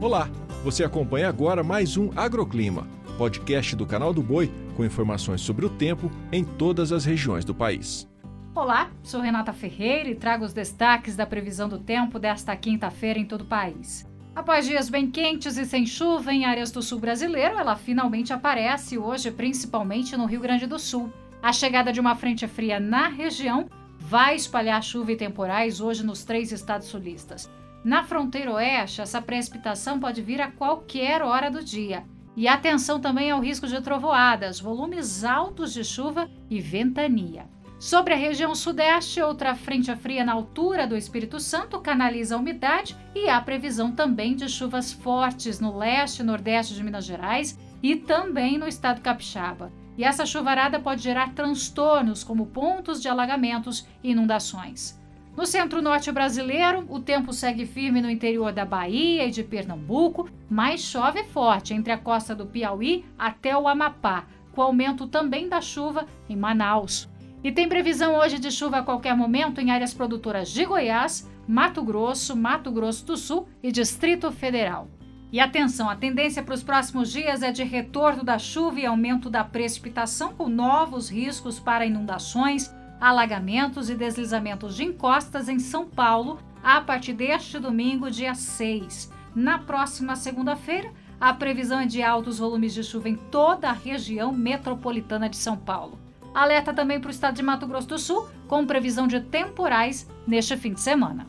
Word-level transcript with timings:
Olá, 0.00 0.30
você 0.64 0.82
acompanha 0.82 1.28
agora 1.28 1.62
mais 1.62 1.98
um 1.98 2.08
Agroclima, 2.16 2.88
podcast 3.18 3.76
do 3.76 3.84
canal 3.84 4.14
do 4.14 4.22
Boi 4.22 4.50
com 4.74 4.82
informações 4.82 5.42
sobre 5.42 5.66
o 5.66 5.68
tempo 5.68 6.10
em 6.32 6.42
todas 6.42 6.90
as 6.90 7.04
regiões 7.04 7.44
do 7.44 7.54
país. 7.54 8.08
Olá, 8.54 8.90
sou 9.02 9.20
Renata 9.20 9.52
Ferreira 9.52 10.08
e 10.08 10.14
trago 10.14 10.42
os 10.42 10.54
destaques 10.54 11.16
da 11.16 11.26
previsão 11.26 11.68
do 11.68 11.78
tempo 11.78 12.18
desta 12.18 12.56
quinta-feira 12.56 13.18
em 13.18 13.26
todo 13.26 13.42
o 13.42 13.46
país. 13.46 14.08
Após 14.34 14.66
dias 14.66 14.88
bem 14.88 15.10
quentes 15.10 15.58
e 15.58 15.66
sem 15.66 15.84
chuva 15.84 16.32
em 16.32 16.46
áreas 16.46 16.72
do 16.72 16.80
sul 16.80 16.98
brasileiro, 16.98 17.58
ela 17.58 17.76
finalmente 17.76 18.32
aparece 18.32 18.96
hoje, 18.96 19.30
principalmente 19.30 20.16
no 20.16 20.24
Rio 20.24 20.40
Grande 20.40 20.66
do 20.66 20.78
Sul. 20.78 21.12
A 21.42 21.52
chegada 21.52 21.92
de 21.92 22.00
uma 22.00 22.16
frente 22.16 22.48
fria 22.48 22.80
na 22.80 23.08
região 23.08 23.68
vai 23.98 24.34
espalhar 24.34 24.82
chuva 24.82 25.12
e 25.12 25.16
temporais 25.16 25.78
hoje 25.78 26.02
nos 26.02 26.24
três 26.24 26.52
estados 26.52 26.86
sulistas. 26.88 27.50
Na 27.82 28.04
fronteira 28.04 28.52
oeste, 28.52 29.00
essa 29.00 29.22
precipitação 29.22 29.98
pode 29.98 30.20
vir 30.20 30.40
a 30.40 30.50
qualquer 30.50 31.22
hora 31.22 31.50
do 31.50 31.64
dia. 31.64 32.04
E 32.36 32.46
atenção 32.46 33.00
também 33.00 33.30
ao 33.30 33.40
risco 33.40 33.66
de 33.66 33.80
trovoadas, 33.80 34.60
volumes 34.60 35.24
altos 35.24 35.72
de 35.72 35.82
chuva 35.82 36.28
e 36.48 36.60
ventania. 36.60 37.48
Sobre 37.78 38.12
a 38.12 38.16
região 38.16 38.54
sudeste, 38.54 39.22
outra 39.22 39.54
frente 39.54 39.94
fria 39.96 40.22
na 40.22 40.34
altura 40.34 40.86
do 40.86 40.94
Espírito 40.94 41.40
Santo 41.40 41.80
canaliza 41.80 42.34
a 42.34 42.38
umidade 42.38 42.94
e 43.14 43.30
há 43.30 43.40
previsão 43.40 43.90
também 43.92 44.36
de 44.36 44.46
chuvas 44.50 44.92
fortes 44.92 45.58
no 45.58 45.74
leste 45.74 46.18
e 46.18 46.22
nordeste 46.22 46.74
de 46.74 46.84
Minas 46.84 47.06
Gerais 47.06 47.58
e 47.82 47.96
também 47.96 48.58
no 48.58 48.68
estado 48.68 49.00
capixaba. 49.00 49.72
E 49.96 50.04
essa 50.04 50.26
chuvarada 50.26 50.78
pode 50.78 51.02
gerar 51.02 51.32
transtornos 51.32 52.22
como 52.22 52.46
pontos 52.46 53.00
de 53.00 53.08
alagamentos 53.08 53.86
e 54.04 54.10
inundações. 54.10 54.99
No 55.36 55.46
centro-norte 55.46 56.10
brasileiro, 56.10 56.84
o 56.88 56.98
tempo 56.98 57.32
segue 57.32 57.64
firme 57.64 58.02
no 58.02 58.10
interior 58.10 58.52
da 58.52 58.64
Bahia 58.64 59.26
e 59.26 59.30
de 59.30 59.44
Pernambuco, 59.44 60.28
mas 60.48 60.80
chove 60.80 61.24
forte 61.24 61.72
entre 61.72 61.92
a 61.92 61.98
costa 61.98 62.34
do 62.34 62.46
Piauí 62.46 63.04
até 63.18 63.56
o 63.56 63.68
Amapá, 63.68 64.26
com 64.52 64.60
aumento 64.60 65.06
também 65.06 65.48
da 65.48 65.60
chuva 65.60 66.06
em 66.28 66.36
Manaus. 66.36 67.08
E 67.42 67.50
tem 67.50 67.68
previsão 67.68 68.16
hoje 68.16 68.38
de 68.38 68.50
chuva 68.50 68.78
a 68.78 68.82
qualquer 68.82 69.16
momento 69.16 69.60
em 69.60 69.70
áreas 69.70 69.94
produtoras 69.94 70.50
de 70.50 70.64
Goiás, 70.64 71.30
Mato 71.48 71.82
Grosso, 71.82 72.36
Mato 72.36 72.70
Grosso 72.70 73.06
do 73.06 73.16
Sul 73.16 73.48
e 73.62 73.72
Distrito 73.72 74.30
Federal. 74.30 74.88
E 75.32 75.38
atenção, 75.38 75.88
a 75.88 75.94
tendência 75.94 76.42
para 76.42 76.54
os 76.54 76.62
próximos 76.62 77.10
dias 77.10 77.40
é 77.42 77.52
de 77.52 77.62
retorno 77.62 78.24
da 78.24 78.36
chuva 78.36 78.80
e 78.80 78.86
aumento 78.86 79.30
da 79.30 79.44
precipitação, 79.44 80.34
com 80.34 80.48
novos 80.48 81.08
riscos 81.08 81.60
para 81.60 81.86
inundações, 81.86 82.74
alagamentos 83.00 83.88
e 83.88 83.94
deslizamentos 83.94 84.76
de 84.76 84.84
encostas 84.84 85.48
em 85.48 85.58
São 85.58 85.86
Paulo 85.86 86.38
a 86.62 86.80
partir 86.80 87.14
deste 87.14 87.58
domingo, 87.58 88.10
dia 88.10 88.34
6. 88.34 89.10
Na 89.34 89.58
próxima 89.58 90.14
segunda-feira, 90.14 90.92
a 91.20 91.32
previsão 91.32 91.80
é 91.80 91.86
de 91.86 92.02
altos 92.02 92.38
volumes 92.38 92.74
de 92.74 92.82
chuva 92.82 93.08
em 93.08 93.16
toda 93.16 93.68
a 93.68 93.72
região 93.72 94.32
metropolitana 94.32 95.28
de 95.28 95.36
São 95.36 95.56
Paulo. 95.56 95.98
Alerta 96.34 96.72
também 96.72 97.00
para 97.00 97.08
o 97.08 97.10
estado 97.10 97.36
de 97.36 97.42
Mato 97.42 97.66
Grosso 97.66 97.88
do 97.88 97.98
Sul, 97.98 98.28
com 98.46 98.66
previsão 98.66 99.08
de 99.08 99.20
temporais 99.20 100.08
neste 100.26 100.56
fim 100.56 100.72
de 100.72 100.80
semana. 100.80 101.26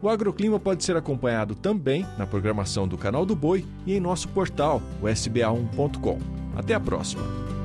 O 0.00 0.08
agroclima 0.08 0.60
pode 0.60 0.84
ser 0.84 0.96
acompanhado 0.96 1.54
também 1.54 2.06
na 2.16 2.26
programação 2.26 2.86
do 2.86 2.96
Canal 2.98 3.26
do 3.26 3.34
Boi 3.34 3.64
e 3.86 3.94
em 3.94 4.00
nosso 4.00 4.28
portal, 4.28 4.80
o 5.02 5.06
sba1.com. 5.06 6.18
Até 6.56 6.74
a 6.74 6.80
próxima! 6.80 7.55